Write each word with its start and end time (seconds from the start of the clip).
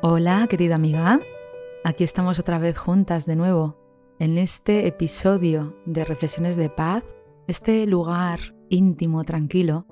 Hola, 0.00 0.46
querida 0.48 0.76
amiga. 0.76 1.18
Aquí 1.82 2.04
estamos 2.04 2.38
otra 2.38 2.58
vez 2.58 2.78
juntas 2.78 3.26
de 3.26 3.34
nuevo 3.34 3.76
en 4.20 4.38
este 4.38 4.86
episodio 4.86 5.76
de 5.86 6.04
Reflexiones 6.04 6.56
de 6.56 6.70
Paz, 6.70 7.02
este 7.48 7.84
lugar 7.84 8.38
íntimo, 8.68 9.24
tranquilo, 9.24 9.86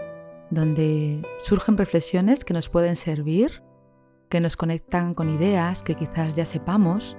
donde 0.48 1.22
surgen 1.42 1.76
reflexiones 1.76 2.44
que 2.44 2.54
nos 2.54 2.68
pueden 2.68 2.94
servir, 2.94 3.64
que 4.28 4.40
nos 4.40 4.56
conectan 4.56 5.12
con 5.12 5.28
ideas 5.28 5.82
que 5.82 5.96
quizás 5.96 6.36
ya 6.36 6.44
sepamos, 6.44 7.16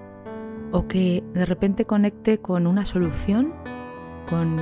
o 0.71 0.87
que 0.87 1.25
de 1.33 1.45
repente 1.45 1.83
conecte 1.83 2.37
con 2.39 2.67
una 2.67 2.85
solución, 2.85 3.53
con, 4.29 4.55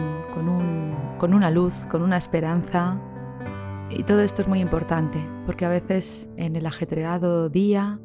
con 1.20 1.34
una 1.36 1.52
luz, 1.52 1.86
con 1.92 2.02
una 2.02 2.18
esperanza. 2.18 3.00
Y 3.92 4.02
todo 4.02 4.22
esto 4.22 4.42
es 4.42 4.48
muy 4.48 4.62
importante, 4.62 5.24
porque 5.46 5.66
a 5.66 5.70
veces 5.70 6.28
en 6.38 6.56
el 6.56 6.66
ajetreado 6.66 7.50
día, 7.50 8.00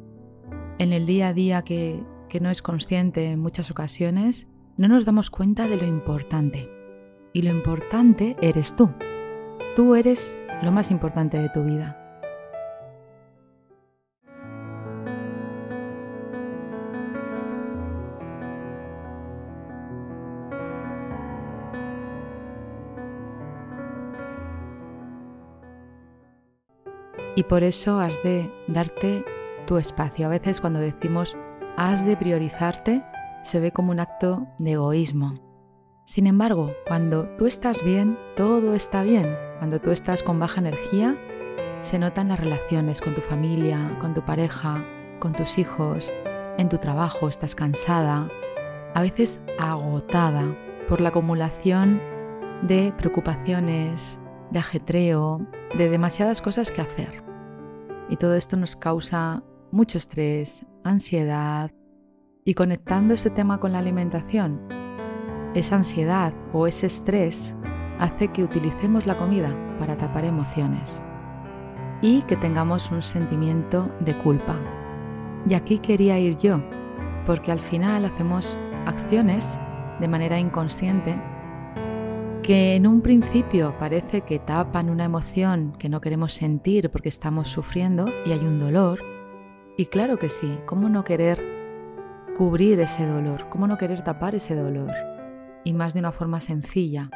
en 0.81 0.93
el 0.93 1.05
día 1.05 1.27
a 1.27 1.33
día 1.33 1.61
que, 1.61 2.03
no 2.41 2.49
es 2.49 2.63
consciente 2.63 3.25
en 3.27 3.39
muchas 3.39 3.69
ocasiones, 3.69 4.47
no 4.77 4.87
nos 4.87 5.05
damos 5.05 5.29
cuenta 5.29 5.67
de 5.67 5.77
lo 5.77 5.85
importante. 5.85 6.71
Y 7.33 7.43
lo 7.43 7.51
importante 7.51 8.35
eres 8.41 8.75
tú. 8.75 8.89
Tú 9.75 9.93
eres 9.93 10.39
lo 10.63 10.71
más 10.71 10.89
importante 10.89 11.37
de 11.37 11.49
tu 11.49 11.63
vida. 11.63 11.99
Y 27.35 27.43
por 27.43 27.61
eso 27.61 27.99
has 27.99 28.21
de 28.23 28.51
darte 28.67 29.23
tu 29.71 29.77
espacio. 29.77 30.25
A 30.25 30.29
veces 30.29 30.59
cuando 30.59 30.81
decimos 30.81 31.37
has 31.77 32.05
de 32.05 32.17
priorizarte, 32.17 33.05
se 33.41 33.61
ve 33.61 33.71
como 33.71 33.91
un 33.91 34.01
acto 34.01 34.45
de 34.57 34.73
egoísmo. 34.73 35.35
Sin 36.03 36.27
embargo, 36.27 36.73
cuando 36.85 37.29
tú 37.37 37.45
estás 37.45 37.81
bien, 37.81 38.19
todo 38.35 38.75
está 38.75 39.01
bien. 39.01 39.33
Cuando 39.59 39.79
tú 39.79 39.91
estás 39.91 40.23
con 40.23 40.39
baja 40.39 40.59
energía, 40.59 41.17
se 41.79 41.99
notan 41.99 42.27
las 42.27 42.41
relaciones 42.41 42.99
con 42.99 43.15
tu 43.15 43.21
familia, 43.21 43.97
con 44.01 44.13
tu 44.13 44.25
pareja, 44.25 44.83
con 45.19 45.31
tus 45.31 45.57
hijos, 45.57 46.11
en 46.57 46.67
tu 46.67 46.77
trabajo, 46.77 47.29
estás 47.29 47.55
cansada, 47.55 48.27
a 48.93 49.01
veces 49.01 49.39
agotada 49.57 50.53
por 50.89 50.99
la 50.99 51.09
acumulación 51.09 52.01
de 52.63 52.93
preocupaciones, 52.97 54.19
de 54.49 54.59
ajetreo, 54.59 55.47
de 55.77 55.89
demasiadas 55.89 56.41
cosas 56.41 56.71
que 56.71 56.81
hacer. 56.81 57.23
Y 58.09 58.17
todo 58.17 58.35
esto 58.35 58.57
nos 58.57 58.75
causa 58.75 59.43
mucho 59.71 59.97
estrés, 59.97 60.65
ansiedad 60.83 61.71
y 62.43 62.53
conectando 62.53 63.13
ese 63.13 63.29
tema 63.29 63.59
con 63.59 63.71
la 63.71 63.79
alimentación, 63.79 64.61
esa 65.53 65.77
ansiedad 65.77 66.33
o 66.53 66.67
ese 66.67 66.87
estrés 66.87 67.55
hace 67.99 68.29
que 68.29 68.43
utilicemos 68.43 69.05
la 69.05 69.17
comida 69.17 69.55
para 69.79 69.97
tapar 69.97 70.25
emociones 70.25 71.03
y 72.01 72.23
que 72.23 72.35
tengamos 72.35 72.91
un 72.91 73.01
sentimiento 73.01 73.91
de 73.99 74.17
culpa. 74.17 74.59
Y 75.47 75.53
aquí 75.53 75.79
quería 75.79 76.19
ir 76.19 76.37
yo, 76.37 76.61
porque 77.25 77.51
al 77.51 77.59
final 77.59 78.05
hacemos 78.05 78.57
acciones 78.85 79.59
de 79.99 80.07
manera 80.07 80.39
inconsciente 80.39 81.15
que 82.41 82.75
en 82.75 82.87
un 82.87 83.01
principio 83.01 83.75
parece 83.77 84.21
que 84.21 84.39
tapan 84.39 84.89
una 84.89 85.05
emoción 85.05 85.73
que 85.77 85.89
no 85.89 86.01
queremos 86.01 86.33
sentir 86.33 86.89
porque 86.89 87.09
estamos 87.09 87.49
sufriendo 87.49 88.05
y 88.25 88.31
hay 88.31 88.39
un 88.39 88.57
dolor, 88.57 89.10
y 89.81 89.87
claro 89.87 90.19
que 90.19 90.29
sí, 90.29 90.59
¿cómo 90.67 90.89
no 90.89 91.03
querer 91.03 91.43
cubrir 92.37 92.79
ese 92.81 93.03
dolor? 93.07 93.49
¿Cómo 93.49 93.65
no 93.65 93.79
querer 93.79 94.03
tapar 94.03 94.35
ese 94.35 94.53
dolor? 94.53 94.91
Y 95.63 95.73
más 95.73 95.95
de 95.95 96.01
una 96.01 96.11
forma 96.11 96.39
sencilla, 96.39 97.09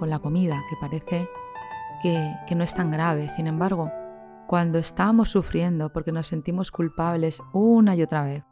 con 0.00 0.10
la 0.10 0.18
comida, 0.18 0.58
que 0.68 0.74
parece 0.80 1.28
que, 2.02 2.34
que 2.48 2.54
no 2.56 2.64
es 2.64 2.74
tan 2.74 2.90
grave. 2.90 3.28
Sin 3.28 3.46
embargo, 3.46 3.92
cuando 4.48 4.80
estamos 4.80 5.30
sufriendo 5.30 5.92
porque 5.92 6.10
nos 6.10 6.26
sentimos 6.26 6.72
culpables 6.72 7.40
una 7.52 7.94
y 7.94 8.02
otra 8.02 8.24
vez 8.24 8.42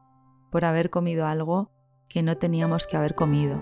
por 0.53 0.65
haber 0.65 0.89
comido 0.89 1.27
algo 1.27 1.73
que 2.09 2.23
no 2.23 2.37
teníamos 2.37 2.87
que 2.87 2.99
haber 2.99 3.17
comido, 3.17 3.61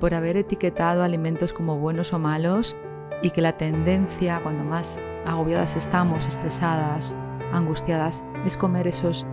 por 0.00 0.12
haber 0.12 0.38
etiquetado 0.38 1.04
alimentos 1.04 1.52
como 1.52 1.78
buenos 1.78 2.12
o 2.12 2.18
malos 2.18 2.74
y 3.22 3.30
que 3.30 3.42
la 3.42 3.56
tendencia, 3.56 4.40
cuando 4.42 4.64
más 4.64 4.98
agobiadas 5.24 5.76
estamos, 5.76 6.26
estresadas, 6.26 7.14
angustiadas 7.52 8.24
es 8.44 8.56
comer 8.56 8.86
esos 8.86 9.26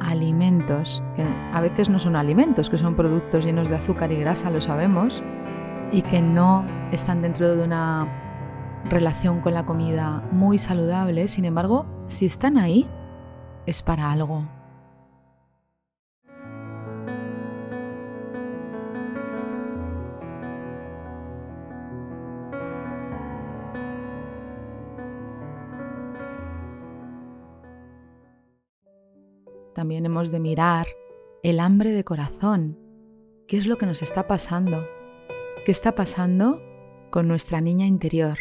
alimentos, 0.00 1.02
que 1.16 1.22
a 1.22 1.60
veces 1.60 1.88
no 1.88 1.98
son 1.98 2.16
alimentos, 2.16 2.70
que 2.70 2.78
son 2.78 2.94
productos 2.94 3.44
llenos 3.44 3.68
de 3.68 3.76
azúcar 3.76 4.12
y 4.12 4.16
grasa, 4.16 4.50
lo 4.50 4.60
sabemos, 4.60 5.22
y 5.92 6.02
que 6.02 6.22
no 6.22 6.64
están 6.92 7.22
dentro 7.22 7.54
de 7.54 7.62
una 7.62 8.08
relación 8.88 9.40
con 9.40 9.54
la 9.54 9.66
comida 9.66 10.22
muy 10.32 10.58
saludable, 10.58 11.28
sin 11.28 11.44
embargo, 11.44 11.86
si 12.06 12.26
están 12.26 12.56
ahí, 12.56 12.88
es 13.66 13.82
para 13.82 14.10
algo, 14.10 14.44
también 29.80 30.04
hemos 30.04 30.30
de 30.30 30.40
mirar 30.40 30.88
el 31.42 31.58
hambre 31.58 31.92
de 31.92 32.04
corazón. 32.04 32.76
¿Qué 33.48 33.56
es 33.56 33.66
lo 33.66 33.78
que 33.78 33.86
nos 33.86 34.02
está 34.02 34.26
pasando? 34.26 34.84
¿Qué 35.64 35.72
está 35.72 35.94
pasando 35.94 36.60
con 37.08 37.26
nuestra 37.26 37.62
niña 37.62 37.86
interior? 37.86 38.36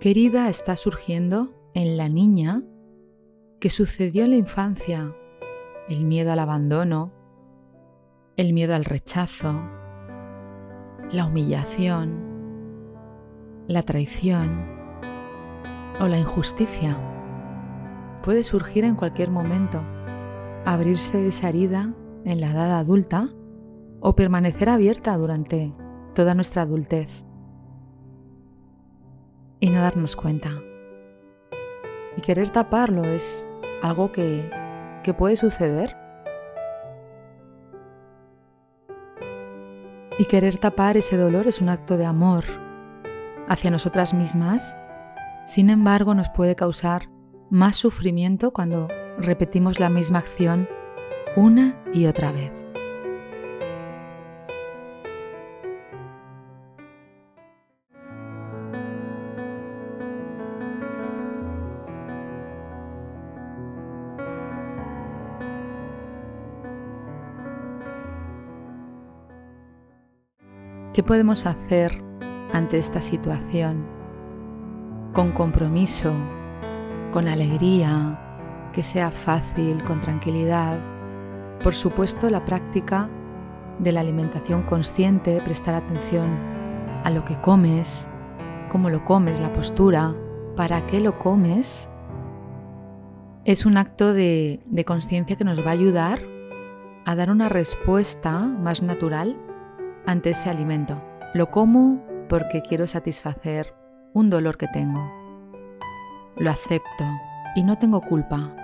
¿Qué 0.00 0.10
herida 0.10 0.48
está 0.48 0.74
surgiendo 0.74 1.54
en 1.72 1.96
la 1.96 2.08
niña 2.08 2.64
que 3.60 3.70
sucedió 3.70 4.24
en 4.24 4.30
la 4.30 4.38
infancia? 4.38 5.14
El 5.88 6.04
miedo 6.04 6.32
al 6.32 6.40
abandono, 6.40 7.12
el 8.36 8.52
miedo 8.52 8.74
al 8.74 8.84
rechazo, 8.84 9.54
la 11.12 11.26
humillación, 11.26 12.88
la 13.68 13.84
traición 13.84 14.66
o 16.00 16.08
la 16.08 16.18
injusticia 16.18 17.19
puede 18.22 18.42
surgir 18.42 18.84
en 18.84 18.94
cualquier 18.94 19.30
momento, 19.30 19.80
abrirse 20.64 21.28
esa 21.28 21.48
herida 21.48 21.94
en 22.24 22.40
la 22.40 22.50
edad 22.50 22.78
adulta 22.78 23.28
o 24.00 24.14
permanecer 24.14 24.68
abierta 24.68 25.16
durante 25.16 25.72
toda 26.14 26.34
nuestra 26.34 26.62
adultez 26.62 27.24
y 29.60 29.70
no 29.70 29.80
darnos 29.80 30.16
cuenta. 30.16 30.50
Y 32.16 32.22
querer 32.22 32.50
taparlo 32.50 33.04
es 33.04 33.46
algo 33.82 34.10
que, 34.10 34.50
que 35.02 35.14
puede 35.14 35.36
suceder. 35.36 35.96
Y 40.18 40.24
querer 40.24 40.58
tapar 40.58 40.96
ese 40.96 41.16
dolor 41.16 41.46
es 41.46 41.60
un 41.60 41.68
acto 41.68 41.96
de 41.96 42.04
amor 42.04 42.44
hacia 43.48 43.70
nosotras 43.70 44.12
mismas, 44.12 44.76
sin 45.46 45.70
embargo 45.70 46.14
nos 46.14 46.28
puede 46.28 46.56
causar 46.56 47.08
más 47.50 47.76
sufrimiento 47.76 48.52
cuando 48.52 48.88
repetimos 49.18 49.80
la 49.80 49.90
misma 49.90 50.20
acción 50.20 50.68
una 51.36 51.82
y 51.92 52.06
otra 52.06 52.32
vez. 52.32 52.52
¿Qué 70.92 71.04
podemos 71.04 71.46
hacer 71.46 72.02
ante 72.52 72.78
esta 72.78 73.00
situación? 73.00 73.86
Con 75.12 75.32
compromiso, 75.32 76.12
con 77.12 77.28
alegría, 77.28 78.18
que 78.72 78.82
sea 78.82 79.10
fácil, 79.10 79.82
con 79.84 80.00
tranquilidad. 80.00 80.78
Por 81.62 81.74
supuesto, 81.74 82.30
la 82.30 82.44
práctica 82.44 83.08
de 83.78 83.92
la 83.92 84.00
alimentación 84.00 84.62
consciente, 84.62 85.40
prestar 85.42 85.74
atención 85.74 86.38
a 87.04 87.10
lo 87.10 87.24
que 87.24 87.40
comes, 87.40 88.08
cómo 88.68 88.90
lo 88.90 89.04
comes, 89.04 89.40
la 89.40 89.52
postura, 89.52 90.14
para 90.56 90.86
qué 90.86 91.00
lo 91.00 91.18
comes, 91.18 91.88
es 93.44 93.66
un 93.66 93.76
acto 93.76 94.12
de, 94.12 94.60
de 94.66 94.84
conciencia 94.84 95.36
que 95.36 95.44
nos 95.44 95.64
va 95.64 95.70
a 95.70 95.72
ayudar 95.72 96.20
a 97.06 97.16
dar 97.16 97.30
una 97.30 97.48
respuesta 97.48 98.38
más 98.40 98.82
natural 98.82 99.36
ante 100.06 100.30
ese 100.30 100.50
alimento. 100.50 101.02
Lo 101.34 101.50
como 101.50 102.04
porque 102.28 102.62
quiero 102.62 102.86
satisfacer 102.86 103.74
un 104.12 104.30
dolor 104.30 104.56
que 104.56 104.68
tengo. 104.68 105.19
Lo 106.40 106.50
acepto 106.50 107.04
y 107.54 107.64
no 107.64 107.76
tengo 107.76 108.00
culpa. 108.00 108.56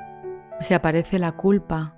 Si 0.62 0.73
aparece 0.73 1.19
la 1.19 1.32
culpa, 1.32 1.94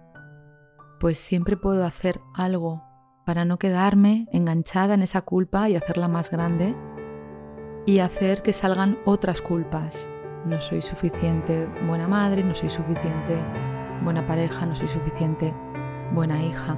pues 0.98 1.19
siempre 1.19 1.56
puedo 1.56 1.84
hacer 1.84 2.20
algo 2.34 2.82
para 3.25 3.44
no 3.44 3.60
quedarme 3.60 4.26
enganchada 4.32 4.94
en 4.94 5.02
esa 5.02 5.22
culpa 5.22 5.69
y 5.69 5.76
hacerla 5.76 6.08
más 6.08 6.32
grande 6.32 6.75
y 7.86 8.00
hacer 8.00 8.42
que 8.42 8.52
salgan 8.52 8.98
otras 9.04 9.40
culpas. 9.40 10.08
No 10.44 10.60
soy 10.60 10.82
suficiente 10.82 11.69
buena 11.86 12.08
madre, 12.08 12.42
no 12.42 12.56
soy 12.56 12.70
suficiente 12.70 13.40
buena 14.02 14.26
pareja, 14.26 14.66
no 14.66 14.75
soy 14.75 14.88
suficiente 14.88 15.54
buena 16.12 16.42
hija 16.42 16.76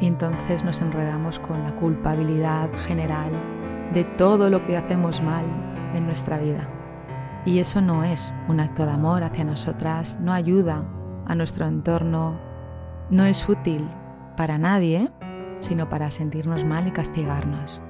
y 0.00 0.06
entonces 0.06 0.62
nos 0.62 0.80
enredamos 0.80 1.40
con 1.40 1.64
la 1.64 1.74
culpabilidad 1.74 2.70
general 2.86 3.32
de 3.92 4.04
todo 4.04 4.50
lo 4.50 4.64
que 4.68 4.76
hacemos 4.76 5.20
mal 5.20 5.44
en 5.94 6.06
nuestra 6.06 6.38
vida. 6.38 6.75
Y 7.46 7.60
eso 7.60 7.80
no 7.80 8.02
es 8.02 8.34
un 8.48 8.58
acto 8.58 8.84
de 8.84 8.90
amor 8.90 9.22
hacia 9.22 9.44
nosotras, 9.44 10.18
no 10.20 10.32
ayuda 10.32 10.84
a 11.26 11.34
nuestro 11.36 11.64
entorno, 11.64 12.38
no 13.08 13.24
es 13.24 13.48
útil 13.48 13.88
para 14.36 14.58
nadie, 14.58 15.12
sino 15.60 15.88
para 15.88 16.10
sentirnos 16.10 16.64
mal 16.64 16.88
y 16.88 16.90
castigarnos. 16.90 17.80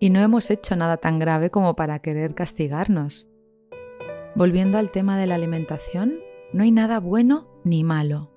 Y 0.00 0.08
no 0.08 0.20
hemos 0.20 0.50
hecho 0.50 0.74
nada 0.74 0.96
tan 0.96 1.18
grave 1.18 1.50
como 1.50 1.76
para 1.76 1.98
querer 1.98 2.34
castigarnos. 2.34 3.28
Volviendo 4.34 4.78
al 4.78 4.90
tema 4.90 5.18
de 5.18 5.26
la 5.26 5.34
alimentación, 5.34 6.14
no 6.54 6.64
hay 6.64 6.72
nada 6.72 6.98
bueno 6.98 7.48
ni 7.64 7.84
malo. 7.84 8.32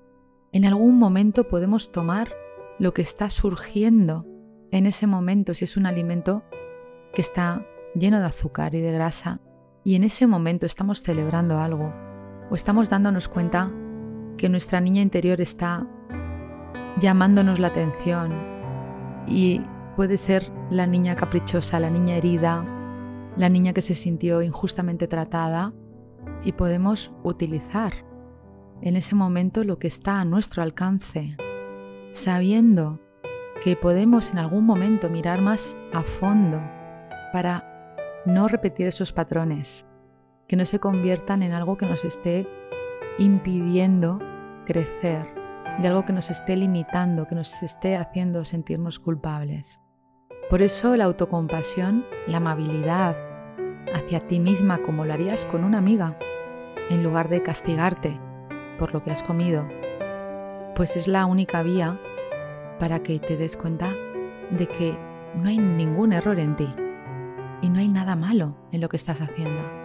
En 0.52 0.66
algún 0.66 0.98
momento 0.98 1.48
podemos 1.48 1.90
tomar 1.90 2.28
lo 2.78 2.92
que 2.92 3.02
está 3.02 3.30
surgiendo 3.30 4.26
en 4.70 4.86
ese 4.86 5.06
momento, 5.06 5.54
si 5.54 5.64
es 5.64 5.76
un 5.76 5.86
alimento 5.86 6.44
que 7.14 7.22
está 7.22 7.66
lleno 7.94 8.20
de 8.20 8.26
azúcar 8.26 8.74
y 8.74 8.80
de 8.80 8.92
grasa, 8.92 9.40
y 9.84 9.94
en 9.94 10.04
ese 10.04 10.26
momento 10.26 10.66
estamos 10.66 11.02
celebrando 11.02 11.58
algo, 11.58 11.94
o 12.50 12.54
estamos 12.54 12.90
dándonos 12.90 13.28
cuenta 13.28 13.72
que 14.36 14.48
nuestra 14.48 14.80
niña 14.80 15.00
interior 15.00 15.40
está 15.40 15.86
llamándonos 16.98 17.58
la 17.58 17.68
atención 17.68 18.32
y 19.26 19.60
Puede 19.96 20.16
ser 20.16 20.50
la 20.70 20.86
niña 20.86 21.14
caprichosa, 21.14 21.78
la 21.78 21.88
niña 21.88 22.16
herida, 22.16 22.64
la 23.36 23.48
niña 23.48 23.72
que 23.72 23.80
se 23.80 23.94
sintió 23.94 24.42
injustamente 24.42 25.06
tratada 25.06 25.72
y 26.44 26.52
podemos 26.52 27.12
utilizar 27.22 28.04
en 28.82 28.96
ese 28.96 29.14
momento 29.14 29.62
lo 29.62 29.78
que 29.78 29.86
está 29.86 30.20
a 30.20 30.24
nuestro 30.24 30.62
alcance, 30.62 31.36
sabiendo 32.12 33.00
que 33.62 33.76
podemos 33.76 34.30
en 34.30 34.38
algún 34.38 34.66
momento 34.66 35.08
mirar 35.08 35.40
más 35.40 35.76
a 35.92 36.02
fondo 36.02 36.60
para 37.32 37.64
no 38.26 38.48
repetir 38.48 38.88
esos 38.88 39.12
patrones, 39.12 39.86
que 40.48 40.56
no 40.56 40.64
se 40.64 40.80
conviertan 40.80 41.42
en 41.42 41.52
algo 41.52 41.76
que 41.76 41.86
nos 41.86 42.04
esté 42.04 42.48
impidiendo 43.18 44.18
crecer, 44.66 45.26
de 45.80 45.88
algo 45.88 46.04
que 46.04 46.12
nos 46.12 46.30
esté 46.30 46.56
limitando, 46.56 47.26
que 47.26 47.34
nos 47.34 47.62
esté 47.62 47.96
haciendo 47.96 48.44
sentirnos 48.44 48.98
culpables. 48.98 49.80
Por 50.50 50.62
eso 50.62 50.94
la 50.96 51.04
autocompasión, 51.04 52.04
la 52.26 52.36
amabilidad 52.36 53.16
hacia 53.94 54.26
ti 54.26 54.40
misma 54.40 54.78
como 54.78 55.04
lo 55.04 55.12
harías 55.12 55.44
con 55.46 55.64
una 55.64 55.78
amiga, 55.78 56.18
en 56.90 57.02
lugar 57.02 57.28
de 57.28 57.42
castigarte 57.42 58.18
por 58.78 58.92
lo 58.92 59.02
que 59.02 59.10
has 59.10 59.22
comido, 59.22 59.66
pues 60.76 60.96
es 60.96 61.08
la 61.08 61.24
única 61.26 61.62
vía 61.62 61.98
para 62.78 63.02
que 63.02 63.18
te 63.18 63.36
des 63.36 63.56
cuenta 63.56 63.94
de 64.50 64.66
que 64.66 64.96
no 65.34 65.48
hay 65.48 65.58
ningún 65.58 66.12
error 66.12 66.38
en 66.38 66.56
ti 66.56 66.68
y 67.62 67.70
no 67.70 67.78
hay 67.78 67.88
nada 67.88 68.14
malo 68.16 68.54
en 68.72 68.80
lo 68.80 68.88
que 68.88 68.96
estás 68.96 69.20
haciendo. 69.20 69.83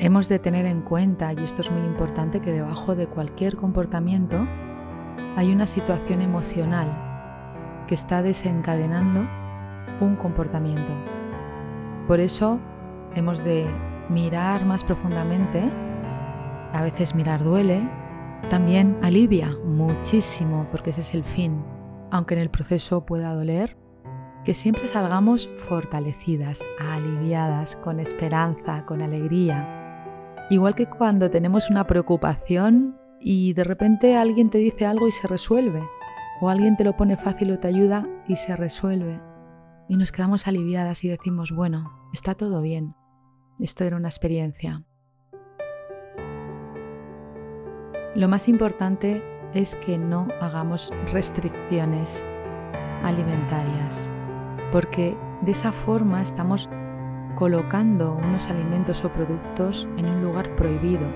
Hemos 0.00 0.28
de 0.28 0.38
tener 0.38 0.64
en 0.64 0.82
cuenta, 0.82 1.32
y 1.32 1.42
esto 1.42 1.60
es 1.60 1.72
muy 1.72 1.84
importante, 1.84 2.40
que 2.40 2.52
debajo 2.52 2.94
de 2.94 3.08
cualquier 3.08 3.56
comportamiento 3.56 4.46
hay 5.34 5.50
una 5.50 5.66
situación 5.66 6.20
emocional 6.20 7.84
que 7.88 7.96
está 7.96 8.22
desencadenando 8.22 9.26
un 10.00 10.14
comportamiento. 10.14 10.92
Por 12.06 12.20
eso 12.20 12.60
hemos 13.16 13.42
de 13.42 13.66
mirar 14.08 14.64
más 14.64 14.84
profundamente, 14.84 15.68
a 16.72 16.80
veces 16.82 17.16
mirar 17.16 17.42
duele, 17.42 17.82
también 18.50 18.96
alivia 19.02 19.50
muchísimo 19.64 20.68
porque 20.70 20.90
ese 20.90 21.00
es 21.00 21.12
el 21.12 21.24
fin, 21.24 21.64
aunque 22.12 22.34
en 22.34 22.40
el 22.40 22.50
proceso 22.50 23.04
pueda 23.04 23.34
doler, 23.34 23.76
que 24.44 24.54
siempre 24.54 24.86
salgamos 24.86 25.50
fortalecidas, 25.68 26.62
aliviadas, 26.78 27.74
con 27.74 27.98
esperanza, 27.98 28.86
con 28.86 29.02
alegría, 29.02 29.74
Igual 30.50 30.74
que 30.74 30.86
cuando 30.86 31.30
tenemos 31.30 31.68
una 31.68 31.86
preocupación 31.86 32.96
y 33.20 33.52
de 33.52 33.64
repente 33.64 34.16
alguien 34.16 34.48
te 34.48 34.58
dice 34.58 34.86
algo 34.86 35.06
y 35.06 35.12
se 35.12 35.28
resuelve, 35.28 35.82
o 36.40 36.48
alguien 36.48 36.76
te 36.76 36.84
lo 36.84 36.96
pone 36.96 37.16
fácil 37.16 37.50
o 37.50 37.58
te 37.58 37.68
ayuda 37.68 38.06
y 38.26 38.36
se 38.36 38.56
resuelve, 38.56 39.20
y 39.88 39.96
nos 39.96 40.10
quedamos 40.10 40.46
aliviadas 40.46 41.04
y 41.04 41.08
decimos, 41.08 41.52
bueno, 41.52 41.92
está 42.14 42.34
todo 42.34 42.62
bien, 42.62 42.94
esto 43.58 43.84
era 43.84 43.96
una 43.96 44.08
experiencia. 44.08 44.84
Lo 48.14 48.28
más 48.28 48.48
importante 48.48 49.22
es 49.52 49.76
que 49.76 49.98
no 49.98 50.28
hagamos 50.40 50.92
restricciones 51.12 52.24
alimentarias, 53.02 54.10
porque 54.72 55.16
de 55.42 55.52
esa 55.52 55.72
forma 55.72 56.22
estamos 56.22 56.70
colocando 57.38 58.14
unos 58.14 58.48
alimentos 58.48 59.04
o 59.04 59.12
productos 59.12 59.86
en 59.96 60.06
un 60.06 60.24
lugar 60.24 60.56
prohibido. 60.56 61.06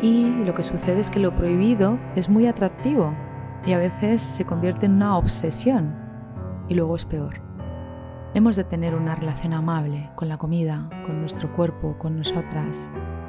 Y 0.00 0.30
lo 0.44 0.54
que 0.54 0.62
sucede 0.62 1.00
es 1.00 1.10
que 1.10 1.18
lo 1.18 1.34
prohibido 1.34 1.98
es 2.14 2.28
muy 2.28 2.46
atractivo 2.46 3.12
y 3.66 3.72
a 3.72 3.78
veces 3.78 4.22
se 4.22 4.44
convierte 4.44 4.86
en 4.86 4.92
una 4.92 5.18
obsesión 5.18 5.92
y 6.68 6.74
luego 6.74 6.94
es 6.94 7.04
peor. 7.04 7.42
Hemos 8.34 8.54
de 8.54 8.62
tener 8.62 8.94
una 8.94 9.16
relación 9.16 9.54
amable 9.54 10.08
con 10.14 10.28
la 10.28 10.38
comida, 10.38 10.88
con 11.04 11.18
nuestro 11.18 11.52
cuerpo, 11.56 11.98
con 11.98 12.16
nosotras, 12.16 12.88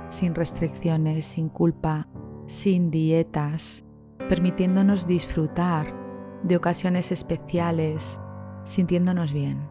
sin 0.10 0.36
restricciones, 0.36 1.26
sin 1.26 1.50
culpa, 1.50 2.08
sin 2.46 2.92
dietas, 2.92 3.84
permitiéndonos 4.28 5.08
disfrutar 5.08 5.92
de 6.44 6.56
ocasiones 6.56 7.12
especiales, 7.12 8.20
sintiéndonos 8.64 9.34
bien. 9.34 9.69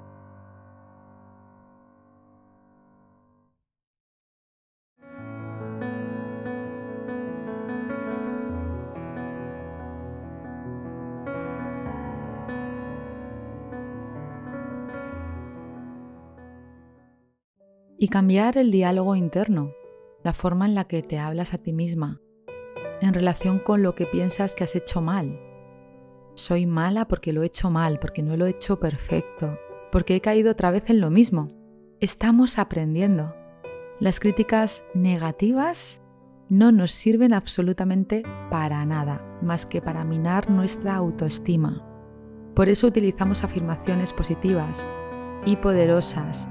Y 17.99 18.09
cambiar 18.09 18.57
el 18.57 18.71
diálogo 18.71 19.17
interno, 19.17 19.73
la 20.23 20.33
forma 20.33 20.67
en 20.67 20.77
la 20.77 20.85
que 20.85 21.03
te 21.03 21.19
hablas 21.19 21.53
a 21.53 21.59
ti 21.59 21.73
misma, 21.73 22.21
en 23.01 23.13
relación 23.13 23.59
con 23.59 23.83
lo 23.83 23.97
que 23.97 24.07
piensas 24.07 24.55
que 24.55 24.65
has 24.65 24.77
hecho 24.77 25.01
mal. 25.01 25.41
Soy 26.35 26.67
mala 26.67 27.09
porque 27.09 27.33
lo 27.33 27.43
he 27.43 27.47
hecho 27.47 27.71
mal, 27.71 27.99
porque 27.99 28.23
no 28.23 28.37
lo 28.37 28.47
he 28.47 28.51
hecho 28.51 28.79
perfecto, 28.79 29.59
porque 29.91 30.15
he 30.15 30.21
caído 30.21 30.53
otra 30.53 30.71
vez 30.71 30.89
en 30.91 31.01
lo 31.01 31.11
mismo. 31.11 31.51
Estamos 31.99 32.59
aprendiendo. 32.59 33.35
Las 33.99 34.21
críticas 34.21 34.85
negativas 34.95 36.01
no 36.49 36.71
nos 36.71 36.93
sirven 36.93 37.35
absolutamente 37.35 38.23
para 38.49 38.87
nada, 38.87 39.39
más 39.43 39.67
que 39.67 39.83
para 39.83 40.05
minar 40.05 40.49
nuestra 40.51 40.95
autoestima. 40.95 41.85
Por 42.55 42.69
eso 42.69 42.87
utilizamos 42.87 43.43
afirmaciones 43.43 44.13
positivas 44.13 44.87
y 45.45 45.57
poderosas 45.57 46.49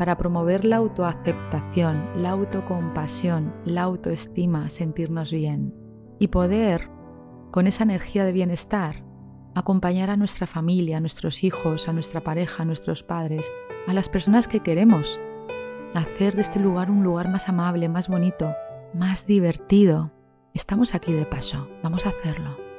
para 0.00 0.16
promover 0.16 0.64
la 0.64 0.76
autoaceptación, 0.76 2.08
la 2.14 2.30
autocompasión, 2.30 3.54
la 3.66 3.82
autoestima, 3.82 4.70
sentirnos 4.70 5.30
bien 5.30 5.74
y 6.18 6.28
poder, 6.28 6.88
con 7.50 7.66
esa 7.66 7.82
energía 7.82 8.24
de 8.24 8.32
bienestar, 8.32 9.04
acompañar 9.54 10.08
a 10.08 10.16
nuestra 10.16 10.46
familia, 10.46 10.96
a 10.96 11.00
nuestros 11.00 11.44
hijos, 11.44 11.86
a 11.86 11.92
nuestra 11.92 12.22
pareja, 12.22 12.62
a 12.62 12.64
nuestros 12.64 13.02
padres, 13.02 13.52
a 13.86 13.92
las 13.92 14.08
personas 14.08 14.48
que 14.48 14.60
queremos, 14.60 15.20
hacer 15.92 16.34
de 16.34 16.40
este 16.40 16.60
lugar 16.60 16.90
un 16.90 17.04
lugar 17.04 17.28
más 17.28 17.50
amable, 17.50 17.90
más 17.90 18.08
bonito, 18.08 18.54
más 18.94 19.26
divertido. 19.26 20.12
Estamos 20.54 20.94
aquí 20.94 21.12
de 21.12 21.26
paso, 21.26 21.68
vamos 21.82 22.06
a 22.06 22.08
hacerlo. 22.08 22.69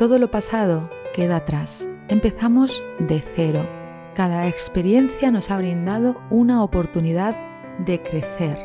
Todo 0.00 0.18
lo 0.18 0.30
pasado 0.30 0.88
queda 1.12 1.36
atrás. 1.36 1.86
Empezamos 2.08 2.82
de 3.00 3.20
cero. 3.20 3.66
Cada 4.14 4.48
experiencia 4.48 5.30
nos 5.30 5.50
ha 5.50 5.58
brindado 5.58 6.16
una 6.30 6.64
oportunidad 6.64 7.36
de 7.84 8.02
crecer 8.02 8.56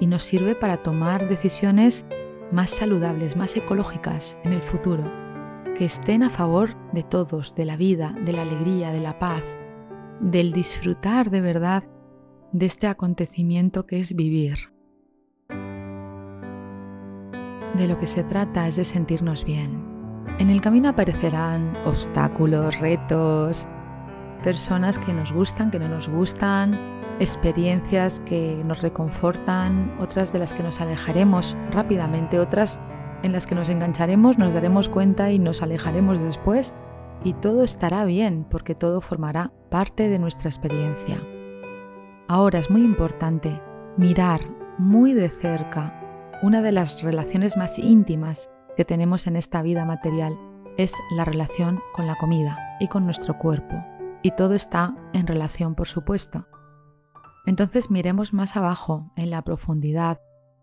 y 0.00 0.08
nos 0.08 0.24
sirve 0.24 0.56
para 0.56 0.78
tomar 0.78 1.28
decisiones 1.28 2.04
más 2.50 2.70
saludables, 2.70 3.36
más 3.36 3.56
ecológicas 3.56 4.36
en 4.42 4.52
el 4.52 4.60
futuro, 4.60 5.08
que 5.76 5.84
estén 5.84 6.24
a 6.24 6.30
favor 6.30 6.74
de 6.92 7.04
todos, 7.04 7.54
de 7.54 7.64
la 7.64 7.76
vida, 7.76 8.16
de 8.24 8.32
la 8.32 8.42
alegría, 8.42 8.90
de 8.90 9.00
la 9.00 9.20
paz, 9.20 9.44
del 10.18 10.50
disfrutar 10.50 11.30
de 11.30 11.42
verdad 11.42 11.84
de 12.50 12.66
este 12.66 12.88
acontecimiento 12.88 13.86
que 13.86 14.00
es 14.00 14.16
vivir. 14.16 14.72
De 17.76 17.86
lo 17.86 18.00
que 18.00 18.08
se 18.08 18.24
trata 18.24 18.66
es 18.66 18.74
de 18.74 18.82
sentirnos 18.82 19.44
bien, 19.44 19.85
en 20.38 20.50
el 20.50 20.60
camino 20.60 20.90
aparecerán 20.90 21.76
obstáculos, 21.86 22.78
retos, 22.78 23.66
personas 24.44 24.98
que 24.98 25.12
nos 25.12 25.32
gustan, 25.32 25.70
que 25.70 25.78
no 25.78 25.88
nos 25.88 26.08
gustan, 26.08 26.78
experiencias 27.20 28.20
que 28.20 28.62
nos 28.64 28.82
reconfortan, 28.82 29.96
otras 29.98 30.32
de 30.32 30.38
las 30.38 30.52
que 30.52 30.62
nos 30.62 30.80
alejaremos 30.80 31.56
rápidamente, 31.70 32.38
otras 32.38 32.80
en 33.22 33.32
las 33.32 33.46
que 33.46 33.54
nos 33.54 33.70
engancharemos, 33.70 34.36
nos 34.36 34.52
daremos 34.52 34.88
cuenta 34.88 35.32
y 35.32 35.38
nos 35.38 35.62
alejaremos 35.62 36.20
después 36.20 36.74
y 37.24 37.32
todo 37.32 37.64
estará 37.64 38.04
bien 38.04 38.46
porque 38.50 38.74
todo 38.74 39.00
formará 39.00 39.52
parte 39.70 40.08
de 40.08 40.18
nuestra 40.18 40.50
experiencia. 40.50 41.18
Ahora 42.28 42.58
es 42.58 42.70
muy 42.70 42.82
importante 42.82 43.60
mirar 43.96 44.42
muy 44.78 45.14
de 45.14 45.30
cerca 45.30 46.38
una 46.42 46.60
de 46.60 46.72
las 46.72 47.02
relaciones 47.02 47.56
más 47.56 47.78
íntimas 47.78 48.50
que 48.76 48.84
tenemos 48.84 49.26
en 49.26 49.36
esta 49.36 49.62
vida 49.62 49.84
material 49.84 50.38
es 50.76 50.92
la 51.10 51.24
relación 51.24 51.80
con 51.94 52.06
la 52.06 52.16
comida 52.16 52.76
y 52.80 52.88
con 52.88 53.04
nuestro 53.04 53.38
cuerpo. 53.38 53.74
Y 54.22 54.32
todo 54.32 54.54
está 54.54 54.94
en 55.12 55.26
relación, 55.26 55.74
por 55.74 55.88
supuesto. 55.88 56.46
Entonces 57.46 57.90
miremos 57.90 58.32
más 58.32 58.56
abajo, 58.56 59.12
en 59.16 59.30
la 59.30 59.42
profundidad, 59.42 60.20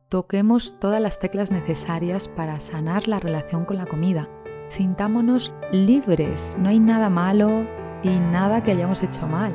toquemos 0.09 0.77
todas 0.79 1.01
las 1.01 1.17
teclas 1.17 1.49
necesarias 1.49 2.27
para 2.27 2.59
sanar 2.59 3.07
la 3.07 3.19
relación 3.19 3.65
con 3.65 3.77
la 3.77 3.85
comida. 3.85 4.29
Sintámonos 4.67 5.53
libres, 5.71 6.55
no 6.59 6.69
hay 6.69 6.79
nada 6.79 7.09
malo 7.09 7.65
y 8.03 8.19
nada 8.19 8.61
que 8.61 8.71
hayamos 8.71 9.01
hecho 9.01 9.27
mal. 9.27 9.53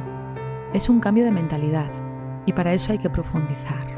Es 0.73 0.89
un 0.89 1.01
cambio 1.01 1.25
de 1.25 1.31
mentalidad 1.31 1.91
y 2.47 2.53
para 2.53 2.73
eso 2.73 2.93
hay 2.93 2.99
que 2.99 3.11
profundizar. 3.11 3.98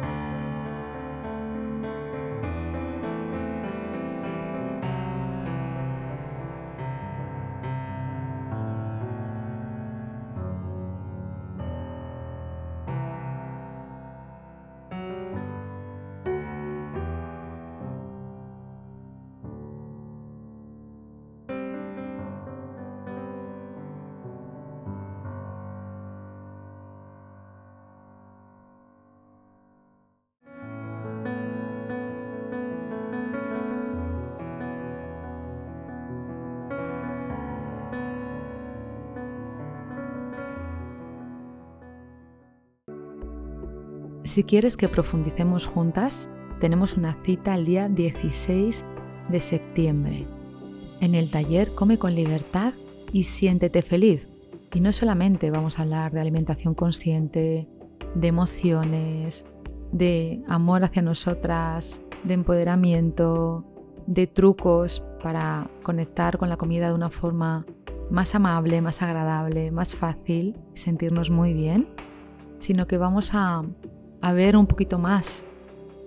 Si 44.30 44.44
quieres 44.44 44.76
que 44.76 44.88
profundicemos 44.88 45.66
juntas, 45.66 46.30
tenemos 46.60 46.96
una 46.96 47.16
cita 47.24 47.56
el 47.56 47.64
día 47.64 47.88
16 47.88 48.84
de 49.28 49.40
septiembre. 49.40 50.24
En 51.00 51.16
el 51.16 51.28
taller 51.28 51.74
Come 51.74 51.98
con 51.98 52.14
libertad 52.14 52.72
y 53.12 53.24
siéntete 53.24 53.82
feliz. 53.82 54.28
Y 54.72 54.78
no 54.78 54.92
solamente 54.92 55.50
vamos 55.50 55.76
a 55.76 55.82
hablar 55.82 56.12
de 56.12 56.20
alimentación 56.20 56.76
consciente, 56.76 57.66
de 58.14 58.28
emociones, 58.28 59.46
de 59.90 60.44
amor 60.46 60.84
hacia 60.84 61.02
nosotras, 61.02 62.00
de 62.22 62.34
empoderamiento, 62.34 63.64
de 64.06 64.28
trucos 64.28 65.02
para 65.24 65.68
conectar 65.82 66.38
con 66.38 66.48
la 66.48 66.56
comida 66.56 66.86
de 66.86 66.94
una 66.94 67.10
forma 67.10 67.66
más 68.12 68.36
amable, 68.36 68.80
más 68.80 69.02
agradable, 69.02 69.72
más 69.72 69.96
fácil 69.96 70.56
sentirnos 70.74 71.30
muy 71.30 71.52
bien, 71.52 71.88
sino 72.60 72.86
que 72.86 72.96
vamos 72.96 73.30
a 73.34 73.64
a 74.20 74.32
ver 74.32 74.56
un 74.56 74.66
poquito 74.66 74.98
más 74.98 75.44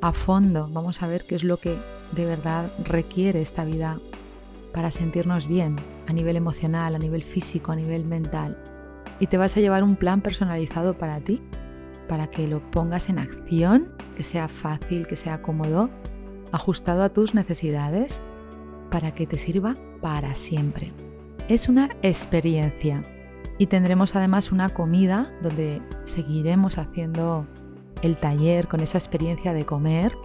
a 0.01 0.13
fondo, 0.13 0.67
vamos 0.71 1.01
a 1.01 1.07
ver 1.07 1.23
qué 1.27 1.35
es 1.35 1.43
lo 1.43 1.57
que 1.57 1.75
de 2.11 2.25
verdad 2.25 2.69
requiere 2.83 3.41
esta 3.41 3.63
vida 3.63 3.99
para 4.73 4.91
sentirnos 4.91 5.47
bien 5.47 5.77
a 6.07 6.13
nivel 6.13 6.35
emocional, 6.35 6.95
a 6.95 6.99
nivel 6.99 7.23
físico, 7.23 7.71
a 7.71 7.75
nivel 7.75 8.03
mental. 8.05 8.57
Y 9.19 9.27
te 9.27 9.37
vas 9.37 9.55
a 9.55 9.61
llevar 9.61 9.83
un 9.83 9.95
plan 9.95 10.21
personalizado 10.21 10.97
para 10.97 11.19
ti, 11.19 11.41
para 12.09 12.27
que 12.27 12.47
lo 12.47 12.59
pongas 12.71 13.09
en 13.09 13.19
acción, 13.19 13.93
que 14.17 14.23
sea 14.23 14.47
fácil, 14.47 15.07
que 15.07 15.15
sea 15.15 15.41
cómodo, 15.41 15.89
ajustado 16.51 17.03
a 17.03 17.09
tus 17.09 17.33
necesidades, 17.33 18.21
para 18.91 19.13
que 19.13 19.25
te 19.25 19.37
sirva 19.37 19.75
para 20.01 20.35
siempre. 20.35 20.91
Es 21.47 21.69
una 21.69 21.89
experiencia 22.01 23.01
y 23.57 23.67
tendremos 23.67 24.15
además 24.15 24.51
una 24.51 24.69
comida 24.69 25.31
donde 25.41 25.81
seguiremos 26.03 26.77
haciendo 26.77 27.47
el 28.03 28.17
taller, 28.17 28.67
con 28.67 28.79
esa 28.79 28.97
experiencia 28.97 29.53
de 29.53 29.65
comer, 29.65 30.15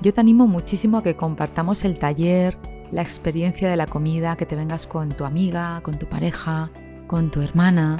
yo 0.00 0.12
te 0.12 0.20
animo 0.20 0.46
muchísimo 0.46 0.98
a 0.98 1.02
que 1.02 1.16
compartamos 1.16 1.84
el 1.84 1.98
taller, 1.98 2.58
la 2.90 3.02
experiencia 3.02 3.68
de 3.68 3.76
la 3.76 3.86
comida, 3.86 4.36
que 4.36 4.46
te 4.46 4.56
vengas 4.56 4.86
con 4.86 5.08
tu 5.10 5.24
amiga, 5.24 5.80
con 5.82 5.98
tu 5.98 6.06
pareja, 6.06 6.70
con 7.06 7.30
tu 7.30 7.40
hermana, 7.40 7.96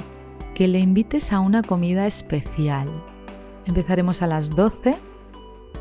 que 0.53 0.67
le 0.67 0.79
invites 0.79 1.33
a 1.33 1.39
una 1.39 1.61
comida 1.61 2.07
especial, 2.07 2.87
Empezaremos 3.67 4.21
a 4.21 4.27
las 4.27 4.49
12, 4.49 4.95